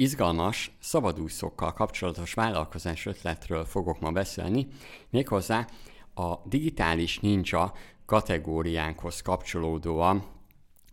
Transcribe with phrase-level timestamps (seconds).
[0.00, 4.66] izgalmas, szabadúszókkal kapcsolatos vállalkozás ötletről fogok ma beszélni,
[5.10, 5.66] méghozzá
[6.14, 7.72] a digitális ninja
[8.06, 10.24] kategóriánkhoz kapcsolódóan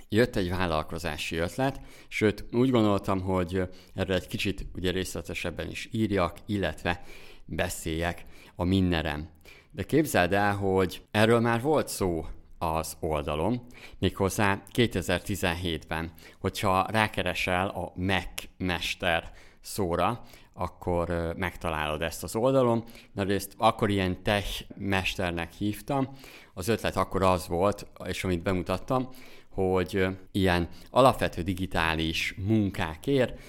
[0.10, 3.62] jött egy vállalkozási ötlet, sőt úgy gondoltam, hogy
[3.94, 7.04] erről egy kicsit ugye részletesebben is írjak, illetve
[7.46, 9.30] beszéljek a mindenem.
[9.72, 12.26] De képzeld el, hogy erről már volt szó
[12.58, 13.62] az oldalon,
[14.00, 16.12] méghozzá 2017-ben.
[16.40, 19.32] Hogyha rákeresel a Mac Mester
[19.62, 20.22] szóra,
[20.54, 22.84] akkor megtalálod ezt az oldalon.
[23.14, 23.26] Na
[23.58, 26.10] akkor ilyen tech mesternek hívtam.
[26.54, 29.10] Az ötlet akkor az volt, és amit bemutattam,
[29.50, 33.40] hogy ilyen alapvető digitális munkákért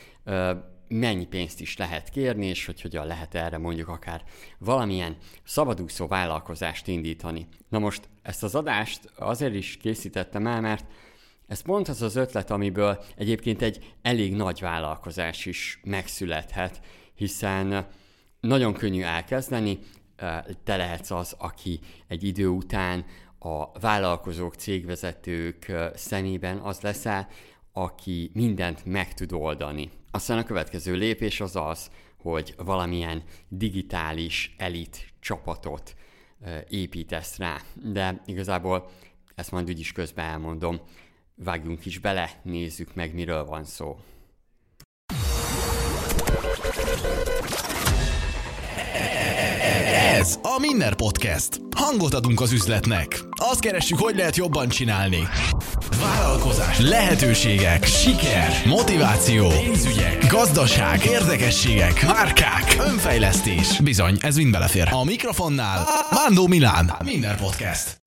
[0.88, 4.23] mennyi pénzt is lehet kérni, és hogy hogyan lehet erre mondjuk akár
[4.59, 7.47] valamilyen szabadúszó vállalkozást indítani.
[7.69, 10.87] Na most ezt az adást azért is készítettem el, mert
[11.47, 16.80] ez pont az az ötlet, amiből egyébként egy elég nagy vállalkozás is megszülethet,
[17.14, 17.86] hiszen
[18.41, 19.78] nagyon könnyű elkezdeni,
[20.64, 23.05] te lehetsz az, aki egy idő után
[23.39, 27.28] a vállalkozók, cégvezetők szemében az leszel,
[27.73, 29.91] aki mindent meg tud oldani.
[30.11, 35.95] Aztán a következő lépés az az, hogy valamilyen digitális elit csapatot
[36.69, 37.61] építesz rá.
[37.75, 38.91] De igazából
[39.34, 40.81] ezt majd úgyis közben elmondom.
[41.34, 43.98] Vágjunk is bele, nézzük meg, miről van szó.
[50.19, 51.61] Ez a Minner Podcast.
[51.77, 53.20] Hangot adunk az üzletnek.
[53.30, 55.19] Azt keressük, hogy lehet jobban csinálni.
[56.00, 63.80] Vállalkozás, lehetőségek, siker, motiváció, pénzügyek, gazdaság, érdekességek, márkák, önfejlesztés.
[63.80, 64.89] Bizony, ez mind belefér.
[64.92, 66.92] A mikrofonnál Mándó Milán.
[67.05, 68.00] Minner Podcast.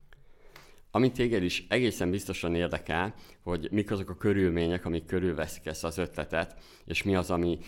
[0.92, 5.98] Amit téged is egészen biztosan érdekel, hogy mik azok a körülmények, amik körülveszik ezt az
[5.98, 7.60] ötletet, és mi az, ami,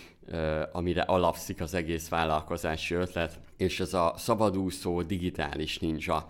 [0.72, 6.28] amire alapszik az egész vállalkozási ötlet, és ez a szabadúszó digitális ninja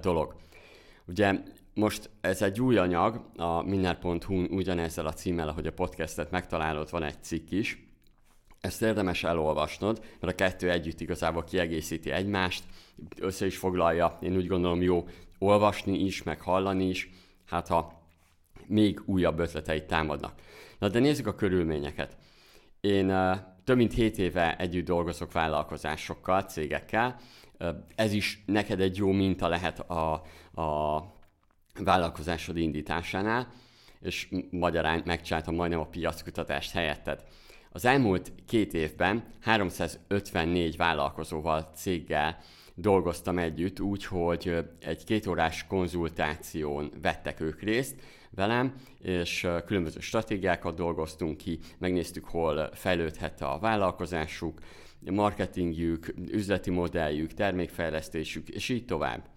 [0.00, 0.36] dolog.
[1.06, 1.40] Ugye
[1.74, 7.02] most ez egy új anyag, a minner.hu ugyanezzel a címmel, ahogy a podcastet megtalálod, van
[7.02, 7.84] egy cikk is.
[8.60, 12.64] Ezt érdemes elolvasnod, mert a kettő együtt igazából kiegészíti egymást,
[13.20, 17.10] össze is foglalja, én úgy gondolom jó olvasni is, meg hallani is,
[17.46, 18.02] hát ha
[18.66, 20.40] még újabb ötleteit támadnak.
[20.78, 22.16] Na de nézzük a körülményeket.
[22.80, 27.16] Én uh, több mint 7 éve együtt dolgozok vállalkozásokkal, cégekkel.
[27.94, 30.12] Ez is neked egy jó minta lehet a,
[30.62, 31.02] a
[31.78, 33.52] vállalkozásod indításánál,
[34.00, 37.24] és magyarán megcsináltam majdnem a piackutatást helyetted.
[37.70, 42.38] Az elmúlt két évben 354 vállalkozóval, céggel
[42.74, 48.00] dolgoztam együtt, úgyhogy egy kétórás konzultáción vettek ők részt
[48.30, 54.60] velem, és különböző stratégiákat dolgoztunk ki, megnéztük, hol fejlődhet a vállalkozásuk,
[55.10, 59.28] marketingjük, üzleti modelljük, termékfejlesztésük, és így tovább.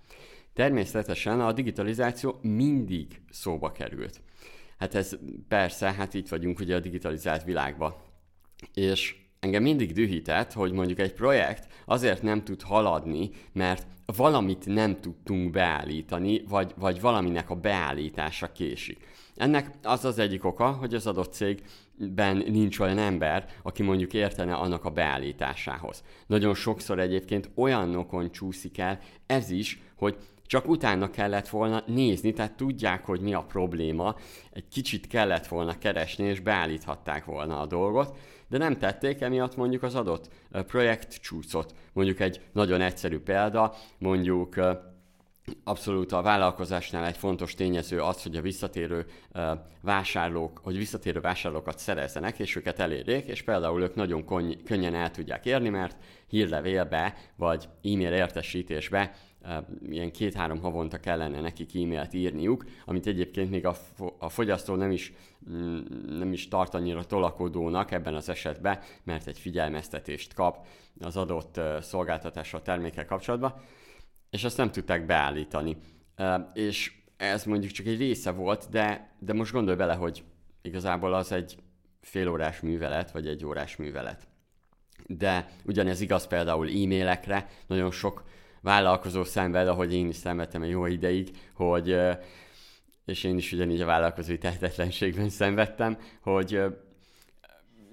[0.53, 4.22] Természetesen a digitalizáció mindig szóba került.
[4.77, 5.17] Hát ez
[5.47, 7.95] persze, hát itt vagyunk ugye a digitalizált világban.
[8.73, 15.00] És engem mindig dühített, hogy mondjuk egy projekt azért nem tud haladni, mert valamit nem
[15.00, 19.07] tudtunk beállítani, vagy, vagy valaminek a beállítása késik.
[19.35, 24.53] Ennek az az egyik oka, hogy az adott cégben nincs olyan ember, aki mondjuk értene
[24.53, 26.03] annak a beállításához.
[26.27, 32.56] Nagyon sokszor egyébként olyanokon csúszik el ez is, hogy csak utána kellett volna nézni, tehát
[32.56, 34.16] tudják, hogy mi a probléma,
[34.51, 38.17] egy kicsit kellett volna keresni, és beállíthatták volna a dolgot,
[38.50, 41.74] de nem tették, emiatt mondjuk az adott projekt csúszott.
[41.94, 44.56] Mondjuk egy nagyon egyszerű példa, mondjuk
[45.64, 49.06] abszolút a vállalkozásnál egy fontos tényező az, hogy a visszatérő
[49.82, 54.26] vásárlók, hogy visszatérő vásárlókat szerezzenek, és őket elérjék, és például ők nagyon
[54.66, 59.16] könnyen el tudják érni, mert hírlevélbe vagy e-mail értesítésbe
[59.89, 64.91] ilyen két-három havonta kellene nekik e-mailt írniuk, amit egyébként még a, fo- a fogyasztó nem
[64.91, 65.13] is,
[65.50, 70.65] mm, nem is tart annyira tolakodónak ebben az esetben, mert egy figyelmeztetést kap
[71.00, 73.53] az adott szolgáltatásra, termékkel kapcsolatban,
[74.30, 75.77] és ezt nem tudták beállítani.
[76.53, 80.24] És ez mondjuk csak egy része volt, de, de most gondolj bele, hogy
[80.62, 81.57] igazából az egy
[82.01, 84.27] félórás művelet, vagy egy órás művelet.
[85.07, 88.24] De ugyanez igaz például e-mailekre, nagyon sok
[88.61, 91.97] vállalkozó szenved, ahogy én is szenvedtem egy jó ideig, hogy
[93.06, 96.61] és én is ugyanígy a vállalkozói tehetetlenségben szenvedtem, hogy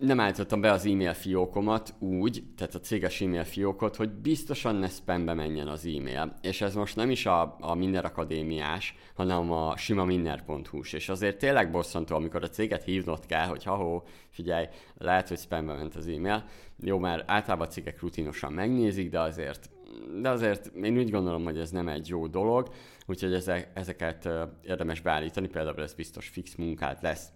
[0.00, 4.88] nem állítottam be az e-mail fiókomat úgy, tehát a céges e-mail fiókot, hogy biztosan ne
[4.88, 6.34] spambe menjen az e-mail.
[6.42, 10.92] És ez most nem is a, a Minner Akadémiás, hanem a sima minner.hu-s.
[10.92, 14.66] És azért tényleg bosszantó, amikor a céget hívnod kell, hogy ha figyelj,
[14.98, 16.44] lehet, hogy spambe ment az e-mail.
[16.80, 19.70] Jó, már általában a cégek rutinosan megnézik, de azért
[20.20, 22.68] de azért én úgy gondolom, hogy ez nem egy jó dolog,
[23.06, 24.28] úgyhogy ezek, ezeket
[24.62, 27.28] érdemes beállítani, például ez biztos fix munkát lesz.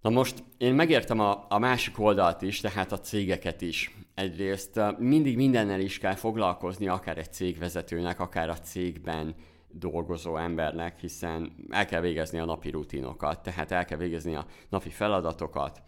[0.00, 3.96] Na most én megértem a, a másik oldalt is, tehát a cégeket is.
[4.14, 9.34] Egyrészt mindig mindennel is kell foglalkozni, akár egy cégvezetőnek, akár a cégben
[9.72, 14.90] dolgozó embernek, hiszen el kell végezni a napi rutinokat, tehát el kell végezni a napi
[14.90, 15.82] feladatokat,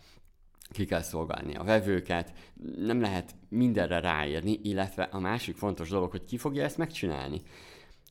[0.70, 2.32] ki kell szolgálni a vevőket,
[2.76, 7.42] nem lehet mindenre ráérni, illetve a másik fontos dolog, hogy ki fogja ezt megcsinálni.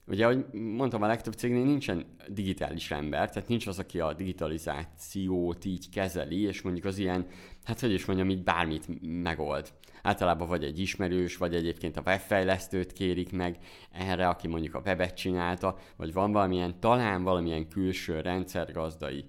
[0.08, 5.66] Ugye, ahogy mondtam, a legtöbb cégnél nincsen digitális ember, tehát nincs az, aki a digitalizációt
[5.66, 7.26] így kezeli, és mondjuk az ilyen,
[7.64, 9.74] hát hogy is mondjam, így bármit megold.
[10.02, 13.58] Általában vagy egy ismerős, vagy egyébként a webfejlesztőt kérik meg
[13.92, 19.26] erre, aki mondjuk a webet csinálta, vagy van valamilyen, talán valamilyen külső rendszergazdai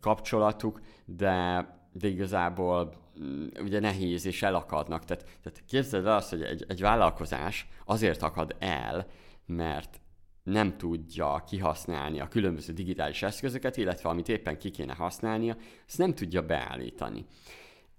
[0.00, 5.04] kapcsolatuk, de, de igazából mm, ugye nehéz és elakadnak.
[5.04, 9.06] Tehát, tehát képzeld el azt, hogy egy, egy vállalkozás azért akad el,
[9.46, 10.00] mert
[10.42, 15.56] nem tudja kihasználni a különböző digitális eszközöket, illetve amit éppen ki kéne használnia,
[15.86, 17.26] ezt nem tudja beállítani.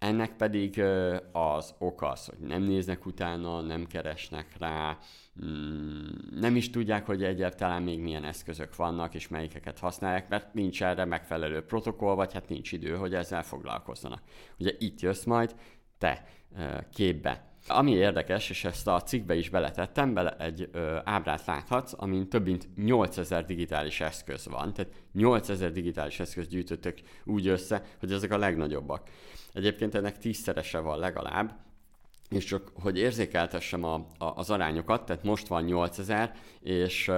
[0.01, 0.81] Ennek pedig
[1.31, 4.97] az ok az, hogy nem néznek utána, nem keresnek rá,
[5.45, 6.07] mm,
[6.39, 11.05] nem is tudják, hogy egyáltalán még milyen eszközök vannak, és melyikeket használják, mert nincs erre
[11.05, 14.21] megfelelő protokoll, vagy hát nincs idő, hogy ezzel foglalkozzanak.
[14.59, 15.55] Ugye itt jössz majd
[15.97, 16.25] te
[16.93, 17.49] képbe.
[17.67, 22.45] Ami érdekes, és ezt a cikkbe is beletettem, bele egy ö, ábrát láthatsz, amin több
[22.45, 24.73] mint 8000 digitális eszköz van.
[24.73, 29.09] Tehát 8000 digitális eszköz gyűjtöttök úgy össze, hogy ezek a legnagyobbak.
[29.53, 31.59] Egyébként ennek tízszerese van legalább,
[32.29, 37.11] és csak hogy érzékeltessem a, a, az arányokat, tehát most van 8000, és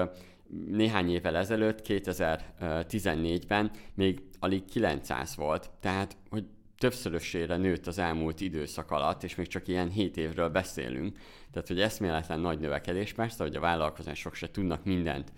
[0.67, 5.69] néhány évvel ezelőtt, 2014-ben még alig 900 volt.
[5.79, 6.45] Tehát, hogy
[6.77, 11.17] többszörösére nőtt az elmúlt időszak alatt, és még csak ilyen 7 évről beszélünk.
[11.51, 15.31] Tehát, hogy eszméletlen nagy növekedés, persze, hogy a vállalkozások se tudnak mindent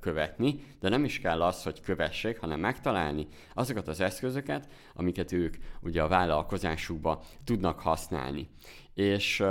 [0.00, 5.56] követni, de nem is kell az, hogy kövessék, hanem megtalálni azokat az eszközöket, amiket ők
[5.80, 8.48] ugye a vállalkozásukba tudnak használni.
[8.94, 9.44] És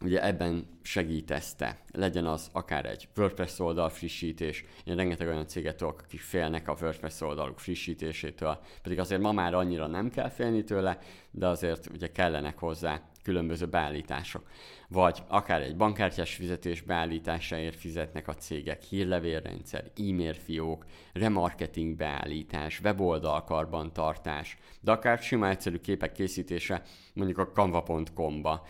[0.00, 1.78] ugye ebben segítette.
[1.92, 6.76] Legyen az akár egy WordPress oldal frissítés, én rengeteg olyan céget tudok, akik félnek a
[6.80, 10.98] WordPress oldaluk frissítésétől, pedig azért ma már annyira nem kell félni tőle,
[11.30, 14.42] de azért ugye kellenek hozzá különböző beállítások.
[14.88, 23.44] Vagy akár egy bankkártyás fizetés beállításáért fizetnek a cégek, hírlevélrendszer, e-mail fiók, remarketing beállítás, weboldal
[23.44, 26.82] karbantartás, de akár sima egyszerű képek készítése
[27.14, 28.66] mondjuk a canva.com-ba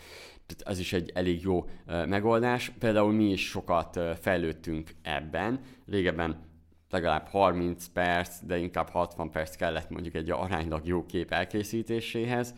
[0.57, 2.71] ez is egy elég jó megoldás.
[2.79, 5.59] Például mi is sokat fejlődtünk ebben.
[5.87, 6.47] Régebben
[6.89, 12.53] legalább 30 perc, de inkább 60 perc kellett mondjuk egy aránylag jó kép elkészítéséhez.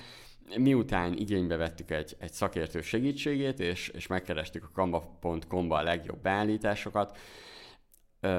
[0.58, 7.18] Miután igénybe vettük egy, egy szakértő segítségét, és, és megkerestük a canva.com-ba a legjobb beállításokat,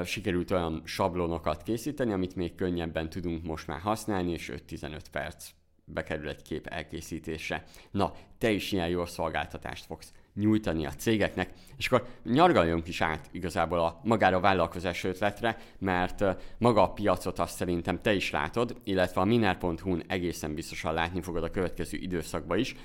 [0.04, 5.50] sikerült olyan sablonokat készíteni, amit még könnyebben tudunk most már használni, és 5-15 perc
[5.84, 7.64] bekerül egy kép elkészítése.
[7.90, 13.28] Na, te is ilyen jó szolgáltatást fogsz nyújtani a cégeknek, és akkor nyargaljunk is át
[13.30, 16.24] igazából a magára a vállalkozás ötletre, mert
[16.58, 21.44] maga a piacot azt szerintem te is látod, illetve a miner.hu-n egészen biztosan látni fogod
[21.44, 22.76] a következő időszakban is,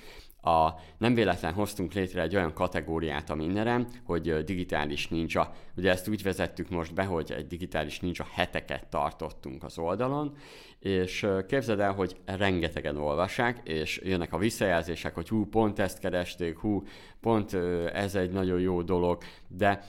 [0.48, 5.52] a, nem véletlen hoztunk létre egy olyan kategóriát a Minnerem, hogy digitális ninja.
[5.76, 10.36] Ugye ezt úgy vezettük most be, hogy egy digitális ninja heteket tartottunk az oldalon,
[10.80, 16.58] és képzeld el, hogy rengetegen olvassák, és jönnek a visszajelzések, hogy hú, pont ezt keresték,
[16.58, 16.84] hú,
[17.22, 17.54] pont
[17.94, 19.84] ez egy nagyon jó dolog, de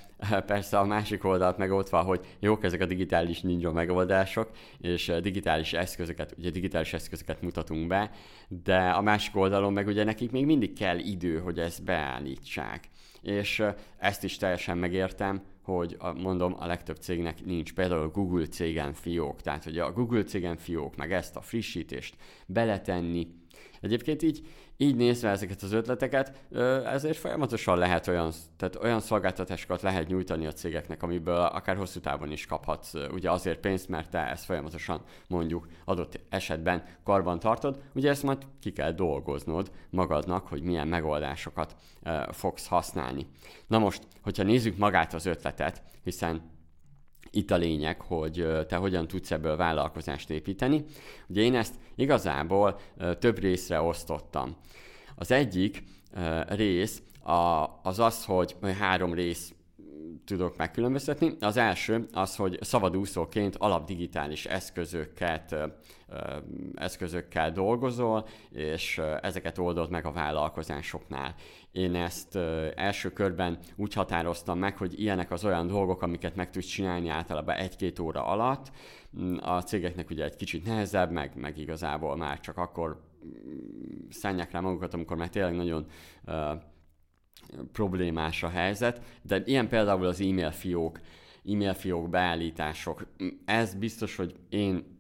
[0.46, 5.12] persze a másik oldalt meg ott van, hogy jók ezek a digitális ninja megoldások, és
[5.22, 8.10] digitális eszközöket, ugye digitális eszközöket mutatunk be,
[8.48, 12.88] de a másik oldalon meg ugye nekik még mindig kell idő, hogy ezt beállítsák.
[13.22, 13.62] És
[13.98, 15.42] ezt is teljesen megértem,
[15.74, 20.22] hogy a, mondom, a legtöbb cégnek nincs például Google cégen fiók, tehát hogy a Google
[20.22, 23.26] cégen fiók, meg ezt a frissítést beletenni.
[23.80, 24.46] Egyébként így
[24.80, 26.44] így nézve ezeket az ötleteket,
[26.84, 32.32] ezért folyamatosan lehet olyan, tehát olyan szolgáltatásokat lehet nyújtani a cégeknek, amiből akár hosszú távon
[32.32, 38.10] is kaphatsz ugye azért pénzt, mert te ezt folyamatosan mondjuk adott esetben karban tartod, ugye
[38.10, 41.76] ezt majd ki kell dolgoznod magadnak, hogy milyen megoldásokat
[42.30, 43.26] fogsz használni.
[43.66, 46.56] Na most, hogyha nézzük magát az ötletet, hiszen
[47.30, 50.84] itt a lényeg, hogy te hogyan tudsz ebből vállalkozást építeni.
[51.28, 52.80] Ugye én ezt igazából
[53.18, 54.56] több részre osztottam.
[55.16, 55.82] Az egyik
[56.46, 57.02] rész
[57.82, 59.52] az az, hogy három rész
[60.28, 61.36] tudok megkülönböztetni.
[61.40, 65.56] Az első az, hogy szabadúszóként alapdigitális eszközöket,
[66.74, 71.34] eszközökkel dolgozol, és ezeket oldod meg a vállalkozásoknál.
[71.72, 72.36] Én ezt
[72.74, 77.54] első körben úgy határoztam meg, hogy ilyenek az olyan dolgok, amiket meg tudsz csinálni általában
[77.54, 78.70] egy-két óra alatt.
[79.40, 84.60] A cégeknek ugye egy kicsit nehezebb, meg, meg igazából már csak akkor mm, szánják rá
[84.60, 85.86] magukat, amikor már tényleg nagyon
[87.72, 91.00] problémás a helyzet, de ilyen például az e-mail fiók,
[91.44, 93.06] e-mail fiók beállítások.
[93.44, 94.96] Ez biztos, hogy én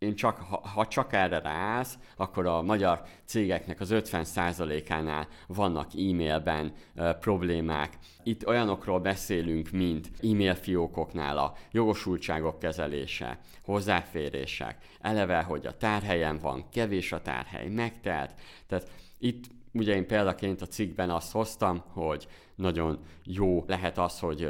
[0.00, 6.72] én csak, ha, ha csak erre ráállsz, akkor a magyar cégeknek az 50%-ánál vannak e-mailben
[6.94, 7.98] e, problémák.
[8.22, 16.68] Itt olyanokról beszélünk, mint e-mail fiókoknál a jogosultságok kezelése, hozzáférések, eleve, hogy a tárhelyen van,
[16.72, 18.34] kevés a tárhely, megtelt.
[18.66, 24.42] Tehát itt Ugye én példaként a cikkben azt hoztam, hogy nagyon jó lehet az, hogy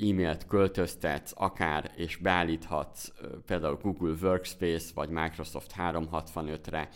[0.00, 3.12] e-mailt költöztetsz akár, és beállíthatsz
[3.46, 6.88] például Google Workspace vagy Microsoft 365-re,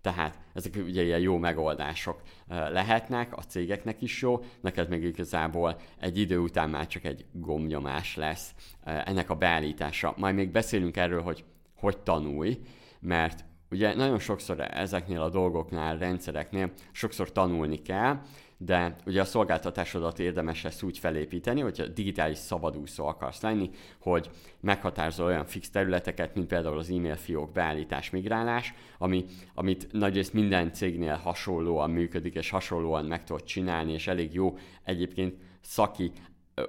[0.00, 6.18] tehát ezek ugye ilyen jó megoldások lehetnek, a cégeknek is jó, neked meg igazából egy
[6.18, 10.14] idő után már csak egy gomnyomás lesz ennek a beállítása.
[10.16, 11.44] Majd még beszélünk erről, hogy
[11.76, 12.60] hogy tanulj,
[13.00, 18.20] mert Ugye nagyon sokszor ezeknél a dolgoknál, rendszereknél sokszor tanulni kell,
[18.58, 23.70] de ugye a szolgáltatásodat érdemes ezt úgy felépíteni, hogyha digitális szabadúszó akarsz lenni,
[24.00, 24.30] hogy
[24.60, 30.72] meghatározol olyan fix területeket, mint például az e-mail fiók beállítás, migrálás, ami, amit nagyrészt minden
[30.72, 36.12] cégnél hasonlóan működik, és hasonlóan meg tudod csinálni, és elég jó egyébként szaki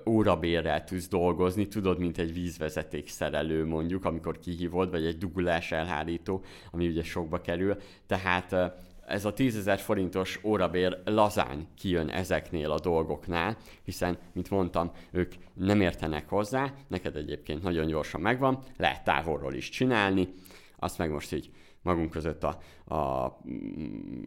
[0.06, 6.44] órabérrel tudsz dolgozni, tudod, mint egy vízvezeték szerelő mondjuk, amikor kihívod, vagy egy dugulás elhárító,
[6.72, 7.78] ami ugye sokba kerül.
[8.08, 8.56] Tehát
[9.08, 15.82] ez a 10 forintos órabér lazán kijön ezeknél a dolgoknál, hiszen, mint mondtam, ők nem
[15.82, 20.28] értenek hozzá, neked egyébként nagyon gyorsan megvan, lehet távolról is csinálni,
[20.80, 21.50] azt meg most így
[21.88, 22.58] magunk között a,
[22.96, 23.38] a,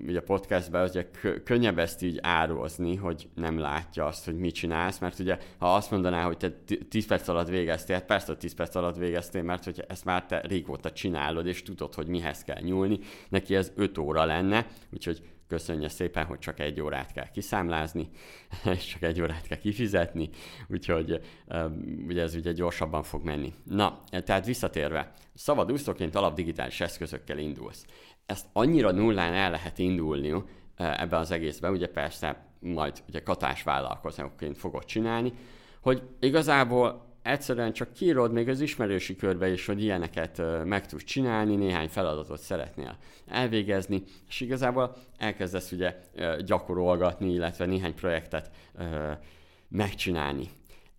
[0.07, 1.11] ugye a podcastben, ugye
[1.45, 5.90] könnyebb ezt így ározni, hogy nem látja azt, hogy mit csinálsz, mert ugye ha azt
[5.90, 6.50] mondaná, hogy te
[6.88, 10.26] 10 perc alatt végeztél, hát persze, hogy 10 perc alatt végeztél, mert hogy ezt már
[10.26, 12.99] te régóta csinálod, és tudod, hogy mihez kell nyúlni,
[13.29, 18.09] neki ez 5 óra lenne, úgyhogy köszönje szépen, hogy csak egy órát kell kiszámlázni,
[18.76, 20.28] és csak egy órát kell kifizetni,
[20.69, 21.21] úgyhogy
[22.07, 23.52] ugye ez ugye gyorsabban fog menni.
[23.64, 27.87] Na, tehát visszatérve, szabadúszóként alapdigitális eszközökkel indulsz.
[28.26, 30.42] Ezt annyira nullán el lehet indulni
[30.76, 35.33] ebben az egészben, ugye persze majd ugye katás vállalkozóként fogod csinálni,
[35.80, 41.56] hogy igazából egyszerűen csak kiírod még az ismerősi körbe is, hogy ilyeneket meg tudsz csinálni,
[41.56, 42.96] néhány feladatot szeretnél
[43.26, 45.96] elvégezni, és igazából elkezdesz ugye
[46.44, 48.50] gyakorolgatni, illetve néhány projektet
[49.68, 50.48] megcsinálni.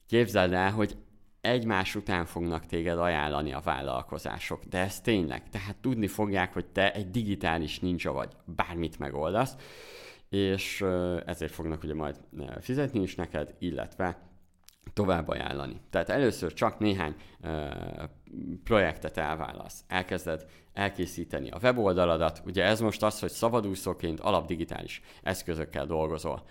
[0.07, 0.97] Képzeld el, hogy
[1.41, 6.93] egymás után fognak téged ajánlani a vállalkozások, de ez tényleg, tehát tudni fogják, hogy te
[6.93, 9.55] egy digitális ninja vagy, bármit megoldasz,
[10.29, 10.85] és
[11.25, 12.15] ezért fognak ugye majd
[12.59, 14.30] fizetni is neked, illetve
[14.93, 15.81] tovább ajánlani.
[15.89, 17.50] Tehát először csak néhány uh,
[18.63, 26.43] projektet elválasz, elkezded elkészíteni a weboldaladat, ugye ez most az, hogy szabadúszóként alapdigitális eszközökkel dolgozol.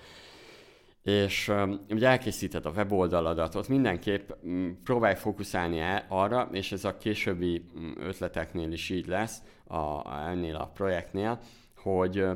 [1.02, 6.84] És um, ugye elkészíted a weboldaladat, ott mindenképp um, próbálj fókuszálni el arra, és ez
[6.84, 11.40] a későbbi um, ötleteknél is így lesz, a, ennél a projektnél,
[11.76, 12.26] hogy,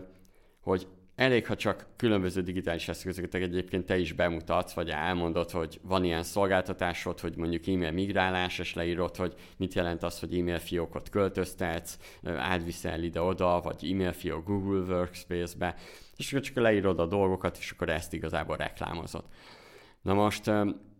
[0.60, 0.86] hogy
[1.16, 6.22] Elég, ha csak különböző digitális eszközöket egyébként te is bemutatsz, vagy elmondod, hogy van ilyen
[6.22, 11.98] szolgáltatásod, hogy mondjuk e-mail migrálás, és leírod, hogy mit jelent az, hogy e-mail fiókot költöztetsz,
[12.24, 15.74] átviszel ide-oda, vagy e-mail fiók Google Workspace-be,
[16.16, 19.24] és akkor csak leírod a dolgokat, és akkor ezt igazából reklámozod.
[20.02, 20.50] Na most,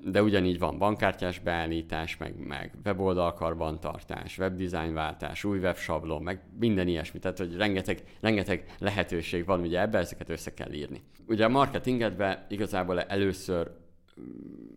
[0.05, 7.19] de ugyanígy van bankkártyás beállítás, meg, meg weboldal karbantartás, webdesignváltás, új websablon, meg minden ilyesmi.
[7.19, 11.03] Tehát, hogy rengeteg, rengeteg lehetőség van, ugye ebbe ezeket össze kell írni.
[11.27, 13.71] Ugye a marketingedben igazából először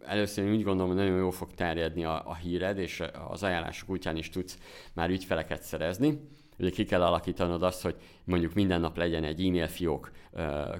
[0.05, 3.89] először én úgy gondolom, hogy nagyon jól fog terjedni a, a híred, és az ajánlások
[3.89, 4.57] útján is tudsz
[4.93, 6.19] már ügyfeleket szerezni
[6.59, 10.11] ugye ki kell alakítanod azt, hogy mondjuk minden nap legyen egy e-mail fiók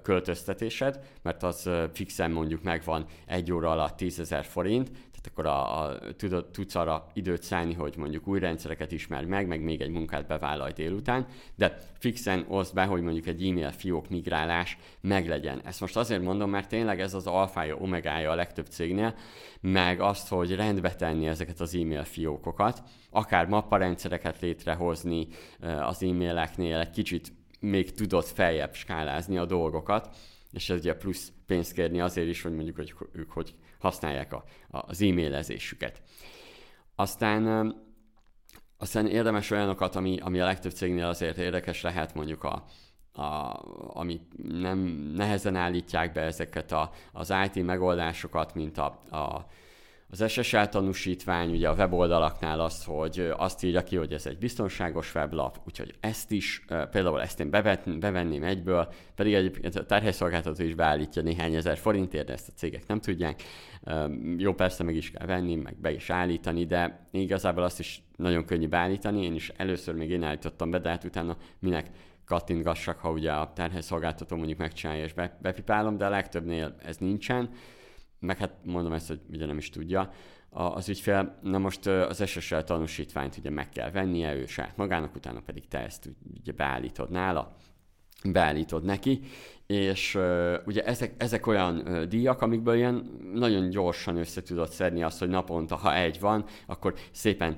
[0.01, 4.91] költöztetésed, mert az fixen mondjuk megvan egy óra alatt 10 ezer forint,
[5.27, 9.61] akkor a, a, tudod, tudsz arra időt szállni, hogy mondjuk új rendszereket ismer meg, meg
[9.61, 14.77] még egy munkát bevállalj délután, de fixen oszd be, hogy mondjuk egy e-mail fiók migrálás
[15.01, 15.61] meglegyen.
[15.63, 19.15] Ezt most azért mondom, mert tényleg ez az alfája, omegája a legtöbb cégnél,
[19.61, 25.27] meg azt, hogy rendbe tenni ezeket az e-mail fiókokat, akár mapparendszereket létrehozni
[25.81, 30.15] az e-maileknél, egy kicsit még tudod feljebb skálázni a dolgokat,
[30.51, 34.43] és ez ugye plusz pénzt kérni azért is, hogy mondjuk, hogy ők hogy használják a,
[34.69, 36.01] az e-mailezésüket.
[36.95, 37.75] Aztán,
[38.77, 42.63] aztán érdemes olyanokat, ami, ami a legtöbb cégnél azért érdekes lehet, mondjuk a,
[43.11, 43.59] a,
[43.93, 44.23] amit
[44.59, 44.77] nem
[45.15, 49.45] nehezen állítják be ezeket a, az IT megoldásokat, mint a, a
[50.09, 55.15] az SSL tanúsítvány ugye a weboldalaknál az, hogy azt írja ki, hogy ez egy biztonságos
[55.15, 60.75] weblap, úgyhogy ezt is, például ezt én bevet, bevenném egyből, pedig egyébként a terhelyszolgáltató is
[60.75, 63.43] beállítja néhány ezer forintért, de ezt a cégek nem tudják.
[64.37, 68.45] Jó, persze meg is kell venni, meg be is állítani, de igazából azt is nagyon
[68.45, 69.23] könnyű beállítani.
[69.23, 71.89] Én is először még én állítottam be, de hát utána minek
[72.25, 77.49] kattintgassak, ha ugye a terhelyszolgáltató mondjuk megcsinálja és bepipálom, de a legtöbbnél ez nincsen
[78.19, 80.11] meg hát mondom ezt, hogy ugye nem is tudja,
[80.49, 85.41] az ügyfél, na most az SSL tanúsítványt ugye meg kell vennie ő saját magának, utána
[85.45, 86.09] pedig te ezt
[86.39, 87.55] ugye beállítod nála,
[88.23, 89.21] beállítod neki,
[89.67, 95.03] és uh, ugye ezek, ezek olyan uh, díjak, amikből ilyen nagyon gyorsan össze tudod szedni
[95.03, 97.55] azt, hogy naponta, ha egy van, akkor szépen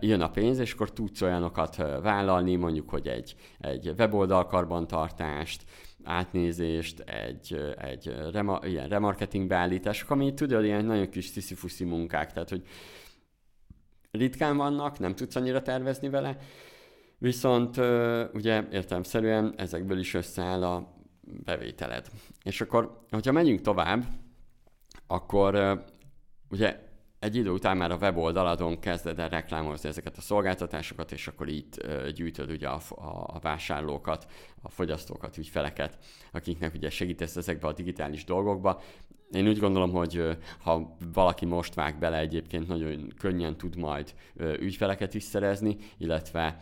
[0.00, 5.64] jön a pénz, és akkor tudsz olyanokat uh, vállalni, mondjuk, hogy egy, egy weboldal karbantartást,
[6.06, 12.48] átnézést, egy, egy rema, ilyen remarketing beállítások, ami tudod, ilyen nagyon kis sziszifuszi munkák, tehát
[12.48, 12.62] hogy
[14.10, 16.36] ritkán vannak, nem tudsz annyira tervezni vele,
[17.18, 17.76] viszont
[18.34, 22.06] ugye értelmszerűen ezekből is összeáll a bevételed.
[22.42, 24.04] És akkor, hogyha megyünk tovább,
[25.06, 25.82] akkor
[26.50, 26.85] ugye
[27.18, 31.86] egy idő után már a weboldaladon kezded el reklámozni ezeket a szolgáltatásokat, és akkor itt
[32.14, 32.80] gyűjtöd ugye a,
[33.26, 34.26] a, vásárlókat,
[34.62, 35.98] a fogyasztókat, ügyfeleket,
[36.32, 38.82] akiknek ugye segítesz ezekbe a digitális dolgokba.
[39.30, 44.14] Én úgy gondolom, hogy ha valaki most vág bele, egyébként nagyon könnyen tud majd
[44.58, 46.58] ügyfeleket is szerezni, illetve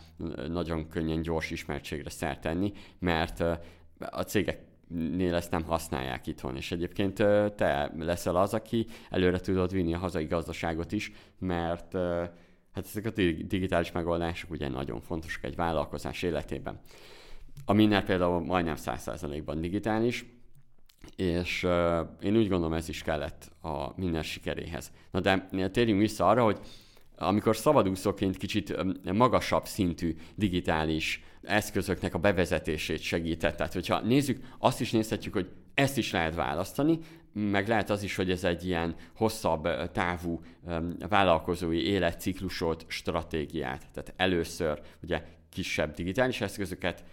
[0.48, 3.40] nagyon könnyen gyors ismertségre szert tenni, mert
[3.98, 7.14] a cégek nél ezt nem használják itthon, és egyébként
[7.56, 11.92] te leszel az, aki előre tudod vinni a hazai gazdaságot is, mert
[12.72, 13.10] hát ezek a
[13.46, 16.80] digitális megoldások ugye nagyon fontosak egy vállalkozás életében.
[17.64, 20.24] A Minner például majdnem 100%-ban digitális,
[21.16, 21.66] és
[22.20, 24.92] én úgy gondolom ez is kellett a minden sikeréhez.
[25.10, 26.58] Na de térjünk vissza arra, hogy
[27.16, 28.76] amikor szabadúszóként kicsit
[29.12, 33.56] magasabb szintű digitális eszközöknek a bevezetését segített.
[33.56, 36.98] Tehát, hogyha nézzük, azt is nézhetjük, hogy ezt is lehet választani,
[37.32, 40.40] meg lehet az is, hogy ez egy ilyen hosszabb távú
[41.08, 43.86] vállalkozói életciklusot, stratégiát.
[43.92, 47.04] Tehát először ugye kisebb digitális eszközöket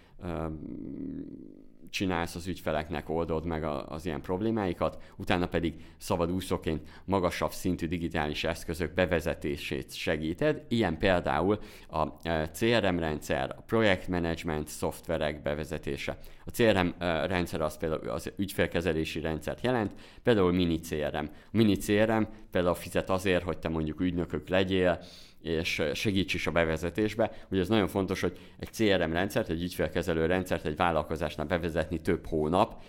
[1.92, 8.44] csinálsz az ügyfeleknek, oldod meg az ilyen problémáikat, utána pedig szabad úszóként magasabb szintű digitális
[8.44, 16.18] eszközök bevezetését segíted, ilyen például a e, CRM rendszer, a projektmanagement szoftverek bevezetése.
[16.44, 21.26] A CRM e, rendszer az például az ügyfélkezelési rendszert jelent, például mini CRM.
[21.26, 25.00] A mini CRM például fizet azért, hogy te mondjuk ügynökök legyél,
[25.42, 27.30] és segíts is a bevezetésbe.
[27.50, 32.26] Ugye ez nagyon fontos, hogy egy CRM rendszert, egy ügyfélkezelő rendszert egy vállalkozásnál bevezetni több
[32.26, 32.82] hónap,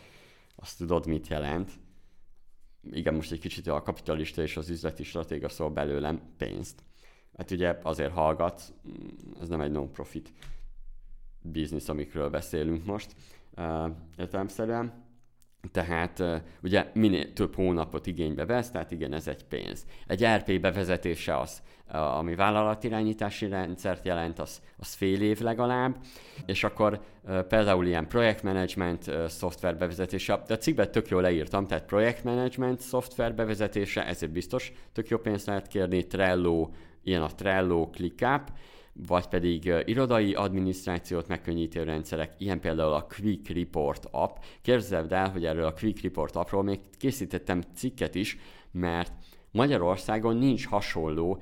[0.56, 1.72] azt tudod, mit jelent.
[2.92, 6.84] Igen, most egy kicsit a kapitalista és az üzleti stratéga szól belőlem pénzt.
[7.38, 8.74] Hát ugye azért hallgat,
[9.42, 10.34] ez nem egy non-profit
[11.42, 13.16] biznisz, amikről beszélünk most
[13.58, 15.04] uh, értelemszerűen.
[15.72, 16.24] Tehát
[16.64, 19.86] ugye minél több hónapot igénybe vesz, tehát igen, ez egy pénz.
[20.08, 21.62] Egy RP bevezetése az,
[21.94, 25.96] ami vállalatirányítási rendszert jelent, az, az fél év legalább,
[26.46, 27.00] és akkor
[27.48, 34.06] például ilyen projektmanagement szoftver bevezetése, de a cikkben tök jól leírtam, tehát projektmanagement szoftver bevezetése,
[34.06, 36.70] ezért biztos tök jó pénzt lehet kérni, Trello,
[37.04, 38.52] ilyen a Trello, ClickUp,
[38.94, 44.36] vagy pedig irodai adminisztrációt megkönnyítő rendszerek, ilyen például a Quick Report app.
[44.62, 48.38] Képzeld el, hogy erről a Quick Report appról még készítettem cikket is,
[48.72, 49.12] mert
[49.52, 51.42] Magyarországon nincs hasonló,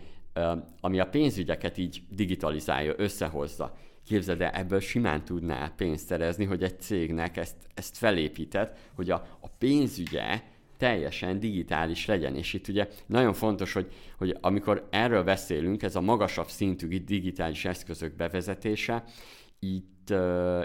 [0.80, 3.78] ami a pénzügyeket így digitalizálja, összehozza.
[4.06, 9.38] Képzeld el, ebből simán tudnál pénzt szerezni, hogy egy cégnek ezt, ezt felépített, hogy a,
[9.40, 10.42] a pénzügye
[10.78, 12.36] teljesen digitális legyen.
[12.36, 17.66] És itt ugye nagyon fontos, hogy, hogy amikor erről beszélünk, ez a magasabb szintű digitális
[17.66, 19.04] eszközök bevezetése,
[19.60, 20.01] itt,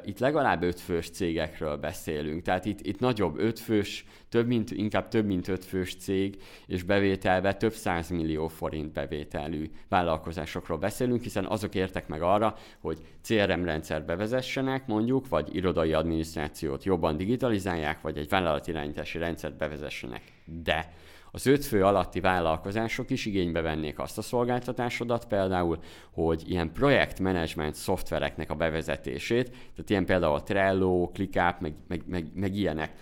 [0.04, 5.48] itt legalább ötfős cégekről beszélünk, tehát itt, itt nagyobb ötfős, több mint, inkább több mint
[5.48, 7.74] ötfős cég, és bevételbe több
[8.10, 15.28] millió forint bevételű vállalkozásokról beszélünk, hiszen azok értek meg arra, hogy CRM rendszert bevezessenek mondjuk,
[15.28, 20.22] vagy irodai adminisztrációt jobban digitalizálják, vagy egy vállalatirányítási rendszert bevezessenek.
[20.62, 20.92] De
[21.36, 25.78] az öt fő alatti vállalkozások is igénybe vennék azt a szolgáltatásodat például,
[26.10, 32.26] hogy ilyen projektmenedzsment szoftvereknek a bevezetését, tehát ilyen például a Trello, ClickUp, meg, meg, meg,
[32.34, 32.92] meg ilyenek.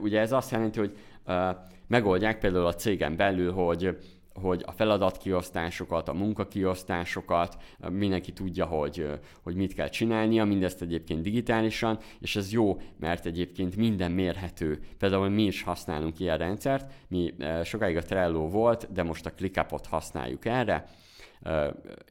[0.00, 3.98] Ugye ez azt jelenti, hogy uh, megoldják például a cégen belül, hogy
[4.38, 7.56] hogy a feladatkiosztásokat, a munkakiosztásokat,
[7.90, 9.06] mindenki tudja, hogy,
[9.42, 14.80] hogy mit kell csinálnia, mindezt egyébként digitálisan, és ez jó, mert egyébként minden mérhető.
[14.98, 19.86] Például mi is használunk ilyen rendszert, mi sokáig a Trello volt, de most a ClickUp-ot
[19.86, 20.88] használjuk erre,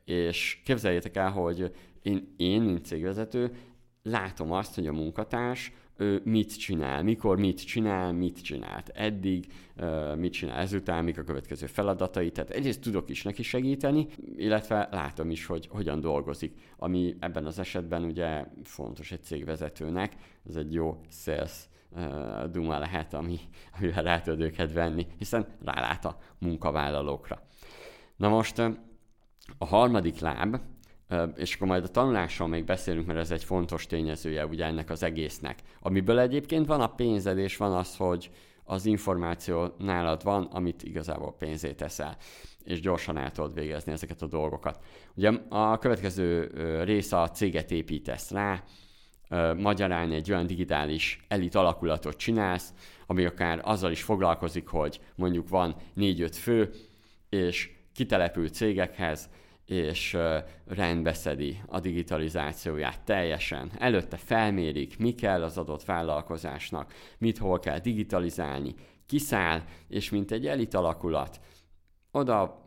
[0.06, 3.52] és képzeljétek el, hogy én, én mint cégvezető,
[4.04, 9.46] látom azt, hogy a munkatárs ő mit csinál, mikor mit csinál, mit csinált eddig,
[10.16, 15.30] mit csinál ezután, mik a következő feladatai, tehát egyrészt tudok is neki segíteni, illetve látom
[15.30, 20.16] is, hogy hogyan dolgozik, ami ebben az esetben ugye fontos egy cégvezetőnek,
[20.50, 21.70] ez egy jó sales
[22.52, 23.40] duma lehet, ami,
[23.78, 27.42] amivel rá tud őket venni, hiszen rálát a munkavállalókra.
[28.16, 28.60] Na most
[29.58, 30.58] a harmadik láb,
[31.36, 35.04] és akkor majd a tanulásról még beszélünk, mert ez egy fontos tényezője ugye ennek az
[35.04, 35.60] egésznek.
[35.80, 38.30] Amiből egyébként van a pénzed, és van az, hogy
[38.64, 42.18] az információ nálad van, amit igazából pénzé teszel,
[42.64, 44.84] és gyorsan el tudod végezni ezeket a dolgokat.
[45.16, 46.52] Ugye a következő
[46.84, 48.64] része a céget építesz rá,
[49.58, 52.74] magyarán egy olyan digitális elit alakulatot csinálsz,
[53.06, 56.70] ami akár azzal is foglalkozik, hogy mondjuk van 4-5 fő,
[57.30, 59.30] és kitelepült cégekhez
[59.68, 60.18] és
[60.66, 63.72] rendbeszedi a digitalizációját teljesen.
[63.78, 68.76] Előtte felmérik, mi kell az adott vállalkozásnak, mit hol kell digitalizálni,
[69.06, 71.40] kiszáll, és mint egy elit alakulat,
[72.12, 72.67] oda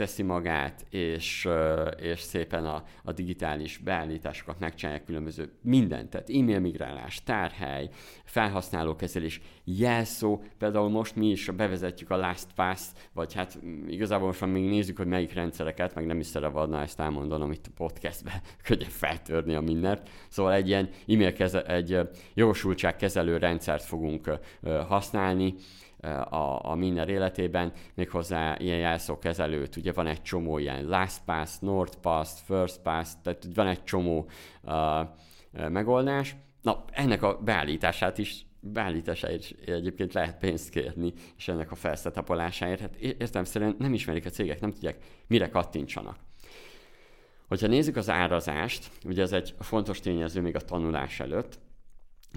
[0.00, 1.48] teszi magát, és,
[1.96, 7.88] és szépen a, a digitális beállításokat megcsinálják különböző mindent, tehát e-mail migrálás, tárhely,
[8.24, 12.80] felhasználókezelés, jelszó, például most mi is bevezetjük a LastPass,
[13.12, 13.58] vagy hát
[13.88, 17.70] igazából most még nézzük, hogy melyik rendszereket, meg nem is szeretne ezt elmondanom itt a
[17.76, 20.08] podcastbe, könnyen feltörni a mindent.
[20.28, 21.98] Szóval egy ilyen e-mail keze, egy
[22.34, 24.38] jogosultságkezelő rendszert fogunk
[24.88, 25.54] használni,
[26.08, 29.76] a, a minden életében, méghozzá ilyen jelszókezelőt.
[29.76, 34.28] Ugye van egy csomó ilyen LastPass, NordPass, FirstPass, tehát van egy csomó
[34.62, 35.08] uh,
[35.68, 36.36] megoldás.
[36.62, 42.80] Na, ennek a beállítását is beállításáért egyébként lehet pénzt kérni, és ennek a felszetapolásáért.
[42.80, 46.16] Hát értelmszerűen nem ismerik a cégek, nem tudják, mire kattintsanak.
[47.48, 51.58] Hogyha nézzük az árazást, ugye ez egy fontos tényező még a tanulás előtt,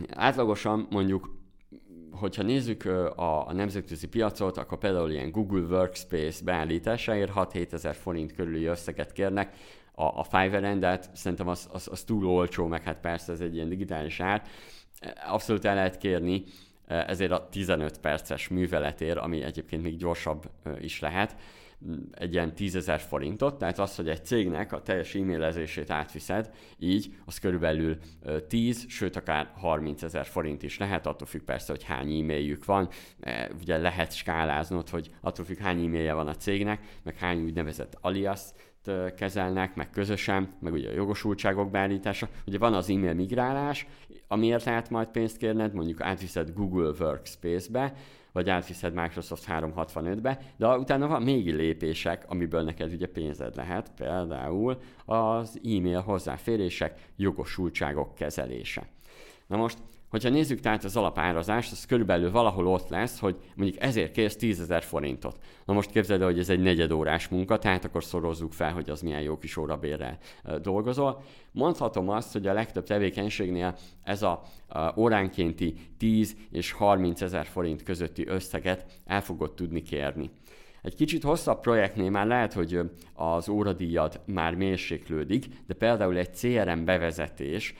[0.10, 1.42] átlagosan mondjuk
[2.13, 8.34] hogyha nézzük a, a nemzetközi piacot, akkor például ilyen Google Workspace beállításáért 6-7 ezer forint
[8.34, 9.56] körüli összeget kérnek,
[9.95, 13.69] a, a Fiverr-en, szerintem az, az, az túl olcsó, meg hát persze ez egy ilyen
[13.69, 14.43] digitális ár.
[15.28, 16.43] Abszolút el lehet kérni
[16.88, 20.49] ezért a 15 perces műveletért, ami egyébként még gyorsabb
[20.80, 21.36] is lehet
[22.12, 27.13] egy ilyen 10 ezer forintot, tehát az, hogy egy cégnek a teljes e-mailezését átviszed, így
[27.26, 27.98] az körülbelül
[28.48, 32.89] 10, sőt akár 30 ezer forint is lehet, attól függ persze, hogy hány e-mailjük van,
[33.19, 37.98] e, ugye lehet skáláznod, hogy attól függ hány e-mailje van a cégnek, meg hány úgynevezett
[38.02, 38.41] alias
[39.15, 42.30] kezelnek, meg közösen, meg ugye a jogosultságok beállítása.
[42.48, 43.88] Ugye van az e-mail migrálás,
[44.28, 47.93] amiért lehet majd pénzt kérned, mondjuk átviszed Google Workspace-be,
[48.34, 54.78] vagy átviszed Microsoft 365-be, de utána van még lépések, amiből neked ugye pénzed lehet, például
[55.06, 58.88] az e-mail hozzáférések, jogosultságok kezelése.
[59.48, 59.78] Na most
[60.13, 64.60] Hogyha nézzük tehát az alapárazást, az körülbelül valahol ott lesz, hogy mondjuk ezért kérsz 10
[64.60, 65.38] ezer forintot.
[65.65, 69.02] Na most képzeld el, hogy ez egy negyedórás munka, tehát akkor szorozzuk fel, hogy az
[69.02, 70.17] milyen jó kis órabérrel
[70.62, 71.23] dolgozol.
[71.52, 74.43] Mondhatom azt, hogy a legtöbb tevékenységnél ez a,
[74.95, 80.32] óránkénti 10 és 30 ezer forint közötti összeget el fogod tudni kérni.
[80.82, 82.80] Egy kicsit hosszabb projektnél már lehet, hogy
[83.13, 87.76] az óradíjad már mérséklődik, de például egy CRM bevezetés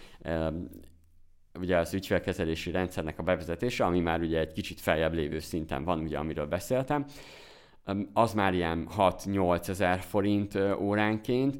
[1.60, 6.00] ugye az ügyfélkezelési rendszernek a bevezetése, ami már ugye egy kicsit feljebb lévő szinten van,
[6.00, 7.06] ugye amiről beszéltem,
[8.14, 11.58] az már ilyen 6-8 ezer forint óránként,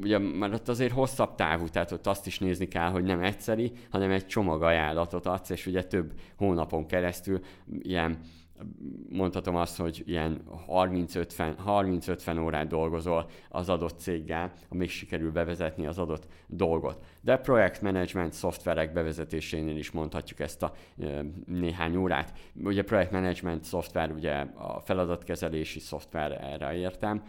[0.00, 3.72] ugye már ott azért hosszabb távú, tehát ott azt is nézni kell, hogy nem egyszeri,
[3.90, 7.40] hanem egy csomag ajánlatot adsz, és ugye több hónapon keresztül
[7.78, 8.18] ilyen
[9.08, 16.26] mondhatom azt, hogy ilyen 30-50 órát dolgozol az adott céggel, amíg sikerül bevezetni az adott
[16.46, 17.04] dolgot.
[17.20, 20.72] De projektmenedzsment szoftverek bevezetésénél is mondhatjuk ezt a
[21.46, 22.32] néhány órát.
[22.64, 27.22] Ugye projektmenedzsment szoftver, ugye a feladatkezelési szoftver, erre értem,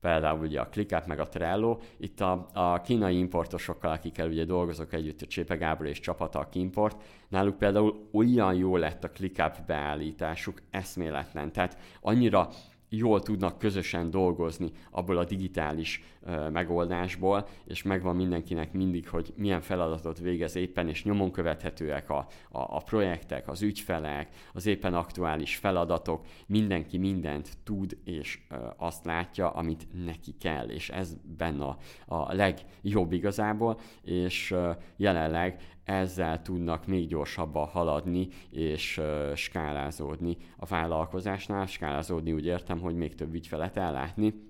[0.00, 1.78] például ugye a ClickUp meg a Trello.
[1.96, 6.48] Itt a, a kínai importosokkal, akikkel ugye dolgozok együtt, a Csépe Gábor és csapata a
[6.48, 11.52] Kimport, náluk például olyan jó lett a ClickUp beállításuk, eszméletlen.
[11.52, 12.48] Tehát annyira
[12.88, 16.02] jól tudnak közösen dolgozni abból a digitális
[16.52, 22.58] megoldásból, és megvan mindenkinek mindig, hogy milyen feladatot végez éppen, és nyomon követhetőek a, a,
[22.58, 28.40] a projektek, az ügyfelek, az éppen aktuális feladatok, mindenki mindent tud, és
[28.76, 34.54] azt látja, amit neki kell, és ez benne a, a legjobb igazából, és
[34.96, 39.00] jelenleg ezzel tudnak még gyorsabban haladni és
[39.34, 41.66] skálázódni a vállalkozásnál.
[41.66, 44.47] Skálázódni úgy értem, hogy még több ügyfelet ellátni,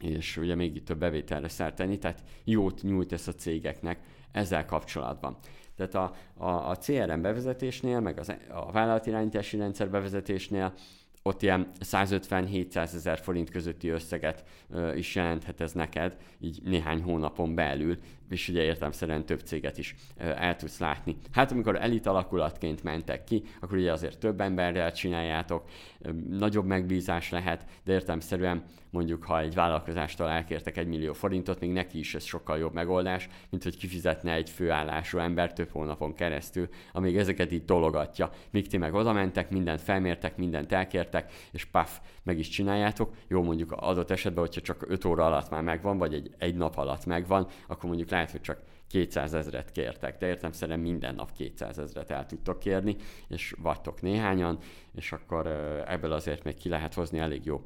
[0.00, 3.98] és ugye még több bevételre szerteni, tehát jót nyújt ez a cégeknek
[4.32, 5.36] ezzel kapcsolatban.
[5.76, 10.74] Tehát a, a, a CRM bevezetésnél, meg az, a vállalatirányítási rendszer bevezetésnél
[11.22, 17.54] ott ilyen 150-700 ezer forint közötti összeget ö, is jelenthet ez neked, így néhány hónapon
[17.54, 17.98] belül,
[18.30, 21.16] és ugye értelmszerűen több céget is el tudsz látni.
[21.32, 25.64] Hát amikor elit alakulatként mentek ki, akkor ugye azért több emberrel csináljátok,
[26.28, 31.98] nagyobb megbízás lehet, de értelmszerűen mondjuk ha egy vállalkozástól elkértek egy millió forintot, még neki
[31.98, 37.16] is ez sokkal jobb megoldás, mint hogy kifizetne egy főállású ember több hónapon keresztül, amíg
[37.16, 38.30] ezeket így tologatja.
[38.50, 43.14] Míg ti meg oda mentek, mindent felmértek, mindent elkértek, és paf, meg is csináljátok.
[43.28, 46.76] Jó, mondjuk adott esetben, hogyha csak 5 óra alatt már megvan, vagy egy, egy nap
[46.76, 51.32] alatt megvan, akkor mondjuk lehet, hogy csak 200 ezret kértek, de értem szerint minden nap
[51.32, 52.96] 200 ezret el tudtok kérni,
[53.28, 54.58] és vagytok néhányan,
[54.94, 55.46] és akkor
[55.86, 57.62] ebből azért még ki lehet hozni elég jó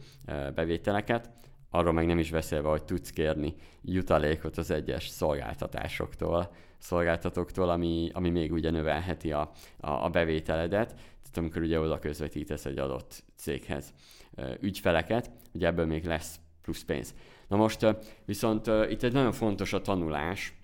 [0.54, 1.30] bevételeket.
[1.70, 8.30] Arról meg nem is beszélve, hogy tudsz kérni jutalékot az egyes szolgáltatásoktól, szolgáltatóktól, ami, ami
[8.30, 13.92] még ugye növelheti a, a, a bevételedet, tehát amikor ugye oda közvetítesz egy adott céghez
[14.60, 17.14] ügyfeleket, ugye ebből még lesz plusz pénz.
[17.48, 17.86] Na most
[18.24, 20.54] viszont itt egy nagyon fontos a tanulás,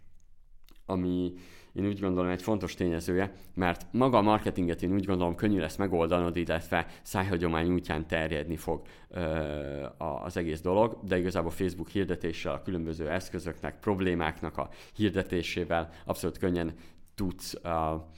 [0.87, 1.33] ami
[1.73, 5.77] én úgy gondolom egy fontos tényezője, mert maga a marketinget én úgy gondolom könnyű lesz
[5.77, 12.63] megoldanod, illetve szájhagyomány útján terjedni fog ö, az egész dolog, de igazából Facebook hirdetéssel, a
[12.63, 16.75] különböző eszközöknek, problémáknak a hirdetésével abszolút könnyen
[17.15, 18.09] tudsz a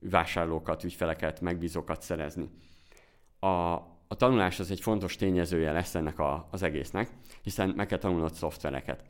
[0.00, 2.48] vásárlókat, ügyfeleket, megbízókat szerezni.
[3.40, 3.78] A,
[4.12, 7.10] a tanulás az egy fontos tényezője lesz ennek a, az egésznek,
[7.42, 9.04] hiszen meg kell tanulnod szoftvereket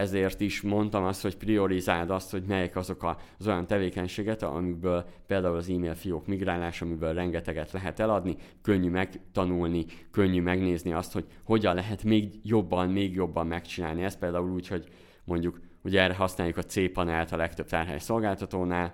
[0.00, 5.56] ezért is mondtam azt, hogy priorizáld azt, hogy melyek azok az olyan tevékenységet, amiből például
[5.56, 11.74] az e-mail fiók migrálás, amiből rengeteget lehet eladni, könnyű megtanulni, könnyű megnézni azt, hogy hogyan
[11.74, 14.02] lehet még jobban, még jobban megcsinálni.
[14.02, 14.88] Ez például úgy, hogy
[15.24, 18.92] mondjuk ugye erre használjuk a C-panelt a legtöbb tárhely szolgáltatónál,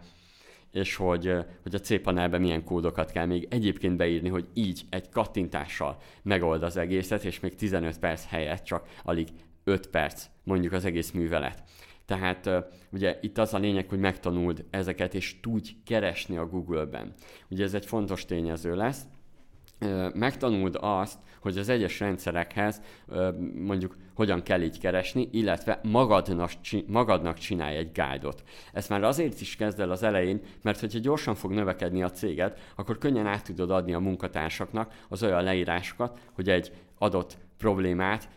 [0.73, 5.97] és hogy, hogy a C-panelben milyen kódokat kell még egyébként beírni, hogy így egy kattintással
[6.23, 9.29] megold az egészet, és még 15 perc helyett csak alig
[9.65, 11.63] 5 perc mondjuk az egész művelet.
[12.07, 12.51] Tehát
[12.93, 17.15] ugye itt az a lényeg, hogy megtanuld ezeket, és tudj keresni a Google-ben.
[17.49, 19.03] Ugye ez egy fontos tényező lesz.
[20.15, 22.83] Megtanuld azt, hogy az egyes rendszerekhez
[23.55, 26.51] mondjuk hogyan kell így keresni, illetve magadnak,
[26.87, 28.43] magadnak csinálj egy guide-ot.
[28.73, 32.59] Ezt már azért is kezd el az elején, mert hogyha gyorsan fog növekedni a céged,
[32.77, 38.29] akkor könnyen át tudod adni a munkatársaknak az olyan leírásokat, hogy egy adott problémát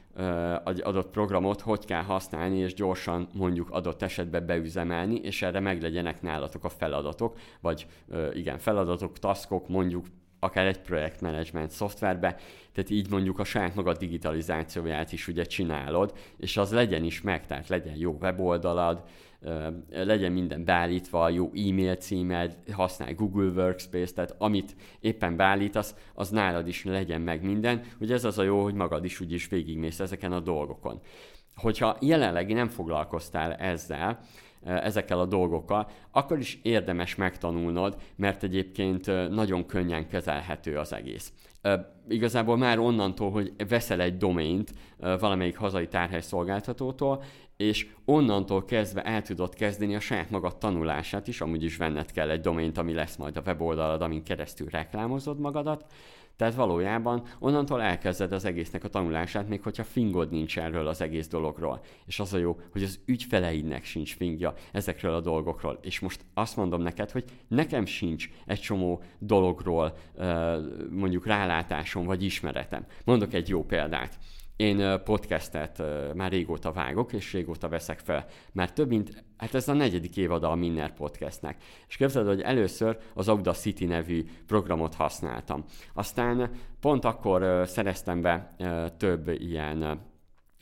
[0.66, 6.22] egy adott programot hogy kell használni, és gyorsan mondjuk adott esetben beüzemelni, és erre meglegyenek
[6.22, 7.88] nálatok a feladatok, vagy
[8.34, 10.06] igen, feladatok, taskok, mondjuk
[10.40, 12.36] akár egy projektmenedzsment szoftverbe,
[12.74, 17.46] tehát így mondjuk a saját magad digitalizációját is ugye csinálod, és az legyen is meg,
[17.46, 19.04] tehát legyen jó weboldalad,
[19.92, 26.68] legyen minden beállítva, jó e-mail címed, használj Google Workspace, tehát amit éppen beállítasz, az nálad
[26.68, 27.82] is legyen meg minden.
[28.00, 31.00] Ugye ez az a jó, hogy magad is úgyis végigmész ezeken a dolgokon.
[31.56, 34.20] Hogyha jelenleg nem foglalkoztál ezzel,
[34.64, 41.34] ezekkel a dolgokkal, akkor is érdemes megtanulnod, mert egyébként nagyon könnyen kezelhető az egész.
[42.08, 47.24] Igazából már onnantól, hogy veszel egy domaint valamelyik hazai tárhely szolgáltatótól,
[47.58, 52.30] és onnantól kezdve el tudod kezdeni a saját magad tanulását is, amúgy is venned kell
[52.30, 55.86] egy domaint, ami lesz majd a weboldalad, amin keresztül reklámozod magadat,
[56.40, 61.28] tehát valójában onnantól elkezded az egésznek a tanulását, még hogyha fingod nincs erről az egész
[61.28, 61.82] dologról.
[62.06, 65.80] És az a jó, hogy az ügyfeleidnek sincs fingja ezekről a dolgokról.
[65.82, 69.98] És most azt mondom neked, hogy nekem sincs egy csomó dologról
[70.90, 72.86] mondjuk rálátásom vagy ismeretem.
[73.06, 74.18] Mondok egy jó példát.
[74.60, 75.84] Én podcastet
[76.16, 78.26] már régóta vágok, és régóta veszek fel.
[78.52, 81.64] Már több mint, hát ez a negyedik évada a Minner podcastnek.
[81.88, 85.66] És képzeld, hogy először az Audacity nevű programot használtam.
[85.94, 88.56] Aztán pont akkor szereztem be
[88.98, 90.02] több ilyen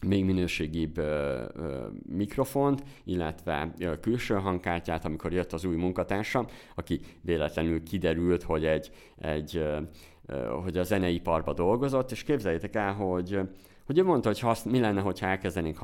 [0.05, 6.99] még minőségibb ö, ö, mikrofont, illetve ö, külső hangkártyát, amikor jött az új munkatársam, aki
[7.21, 9.79] véletlenül kiderült, hogy egy, egy ö,
[10.25, 13.39] ö, hogy a zeneiparba dolgozott, és képzeljétek el, hogy
[13.95, 15.77] ő mondta, hogy hasz, mi lenne, hogyha elkezdenénk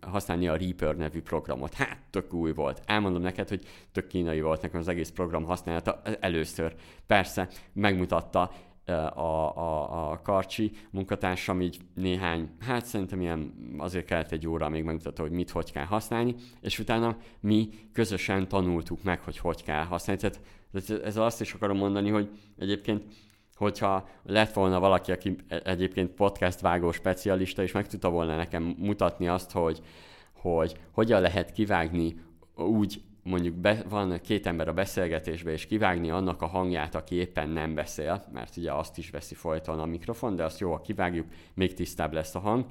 [0.00, 1.74] használni a Reaper nevű programot.
[1.74, 2.82] Hát, tök új volt.
[2.86, 6.74] Elmondom neked, hogy tök kínai volt nekem az egész program használata először.
[7.06, 8.50] Persze, megmutatta,
[8.86, 14.84] a, a, a karcsi munkatársam így néhány, hát szerintem ilyen azért kellett egy óra, még
[14.84, 19.84] megmutatta, hogy mit, hogy kell használni, és utána mi közösen tanultuk meg, hogy hogy kell
[19.84, 20.20] használni.
[20.20, 20.40] Tehát
[21.04, 23.04] ez azt is akarom mondani, hogy egyébként
[23.60, 28.74] hogyha lett volna valaki, aki e- egyébként podcast vágó specialista, és meg tudta volna nekem
[28.78, 29.80] mutatni azt, hogy,
[30.32, 32.20] hogy hogyan lehet kivágni
[32.54, 37.48] úgy, mondjuk be, van két ember a beszélgetésbe, és kivágni annak a hangját, aki éppen
[37.48, 41.26] nem beszél, mert ugye azt is veszi folyton a mikrofon, de azt jó, ha kivágjuk,
[41.54, 42.64] még tisztább lesz a hang.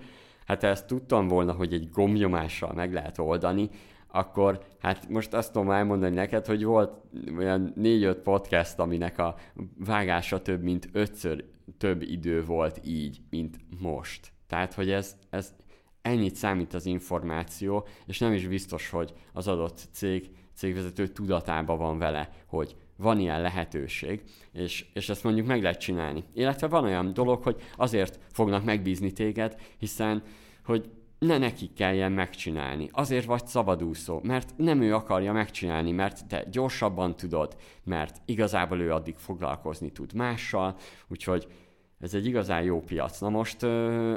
[0.46, 3.70] Hát ezt tudtam volna, hogy egy gombnyomással meg lehet oldani,
[4.12, 7.02] akkor hát most azt tudom elmondani neked, hogy volt
[7.38, 9.36] olyan négy-öt podcast, aminek a
[9.78, 11.44] vágása több mint ötször
[11.78, 14.32] több idő volt így, mint most.
[14.48, 15.54] Tehát, hogy ez, ez
[16.02, 21.98] ennyit számít az információ, és nem is biztos, hogy az adott cég, cégvezető tudatában van
[21.98, 26.24] vele, hogy van ilyen lehetőség, és, és ezt mondjuk meg lehet csinálni.
[26.34, 30.24] Illetve van olyan dolog, hogy azért fognak megbízni téged, hiszen
[30.64, 32.90] hogy ne nekik kelljen megcsinálni.
[32.92, 38.92] Azért vagy szabadúszó, mert nem ő akarja megcsinálni, mert te gyorsabban tudod, mert igazából ő
[38.94, 40.76] addig foglalkozni tud mással,
[41.08, 41.48] úgyhogy
[42.00, 43.20] ez egy igazán jó piac.
[43.20, 43.64] Na most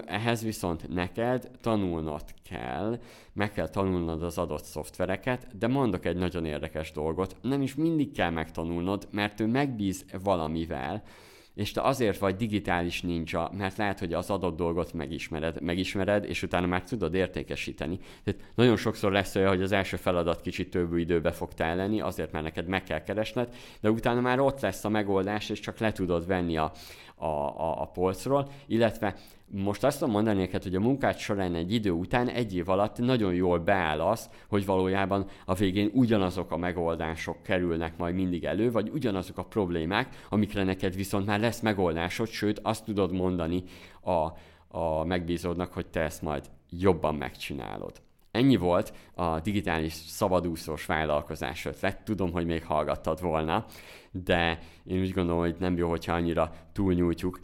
[0.07, 2.99] ehhez viszont neked tanulnod kell,
[3.33, 8.13] meg kell tanulnod az adott szoftvereket, de mondok egy nagyon érdekes dolgot, nem is mindig
[8.13, 11.03] kell megtanulnod, mert ő megbíz valamivel,
[11.55, 16.43] és te azért vagy digitális ninja, mert lehet, hogy az adott dolgot megismered, megismered, és
[16.43, 17.99] utána meg tudod értékesíteni.
[18.25, 22.33] Tehát nagyon sokszor lesz olyan, hogy az első feladat kicsit több időbe fog telni, azért
[22.33, 25.93] mert neked meg kell keresned, de utána már ott lesz a megoldás, és csak le
[25.93, 26.73] tudod venni a,
[27.23, 29.15] a, a, a polcról, illetve
[29.47, 32.99] most azt tudom mondani neked, hogy a munkát során egy idő után, egy év alatt
[32.99, 38.71] nagyon jól beáll az, hogy valójában a végén ugyanazok a megoldások kerülnek majd mindig elő,
[38.71, 43.63] vagy ugyanazok a problémák, amikre neked viszont már lesz megoldásod, sőt azt tudod mondani
[44.01, 44.29] a,
[44.79, 48.03] a megbízódnak, hogy te ezt majd jobban megcsinálod.
[48.33, 52.05] Ennyi volt a digitális szabadúszós vállalkozás ötlet.
[52.05, 53.67] Tudom, hogy még hallgattad volna,
[54.11, 57.41] de én úgy gondolom, hogy nem jó, hogyha annyira túlnyújtjuk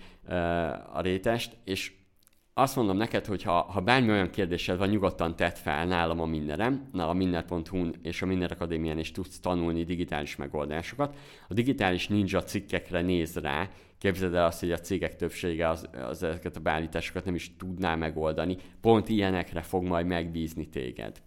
[0.92, 1.92] a rétest, és
[2.58, 6.26] azt mondom neked, hogy ha, ha bármi olyan kérdésed van, nyugodtan tedd fel nálam a
[6.26, 11.16] Minnerem, na a minner.hu-n és a Minner Akadémián is tudsz tanulni digitális megoldásokat.
[11.48, 13.68] A digitális ninja cikkekre néz rá,
[13.98, 17.94] képzeld el azt, hogy a cégek többsége az, az ezeket a beállításokat nem is tudná
[17.94, 21.22] megoldani, pont ilyenekre fog majd megbízni téged.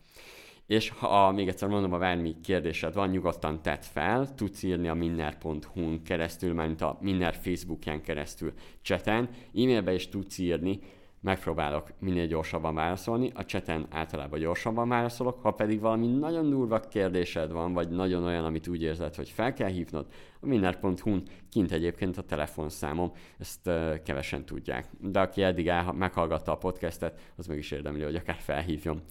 [0.67, 4.93] És ha még egyszer mondom, ha bármi kérdésed van, nyugodtan tedd fel, tudsz írni a
[4.93, 10.79] minner.hu-n keresztül, mint a Minner Facebookján keresztül cseten, e-mailbe is tudsz írni,
[11.21, 17.51] megpróbálok minél gyorsabban válaszolni, a cseten általában gyorsabban válaszolok, ha pedig valami nagyon durva kérdésed
[17.51, 20.05] van, vagy nagyon olyan, amit úgy érzed, hogy fel kell hívnod,
[20.39, 24.85] a minner.hu-n kint egyébként a telefonszámom, ezt uh, kevesen tudják.
[24.99, 29.01] De aki eddig el, meghallgatta a podcastet, az meg is érdemli, hogy akár felhívjon.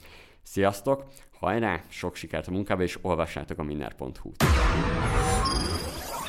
[0.43, 1.05] Sziasztok,
[1.39, 4.45] hajrá, sok sikert a munkába, és olvassátok a minner.hu-t.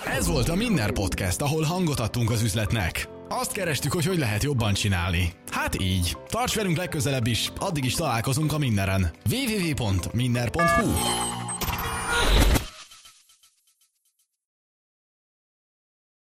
[0.05, 3.20] Ez volt a Minner Podcast, ahol hangot adtunk az üzletnek.
[3.39, 5.33] Azt kerestük, hogy hogy lehet jobban csinálni.
[5.51, 6.17] Hát így.
[6.27, 9.11] Tarts velünk legközelebb is, addig is találkozunk a mindenen.
[9.31, 10.91] www.minner.hu